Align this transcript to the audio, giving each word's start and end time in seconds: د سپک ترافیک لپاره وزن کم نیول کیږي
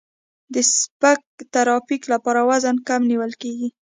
د 0.53 0.55
سپک 0.77 1.21
ترافیک 1.53 2.03
لپاره 2.13 2.39
وزن 2.49 2.75
کم 2.87 3.01
نیول 3.11 3.31
کیږي 3.41 3.69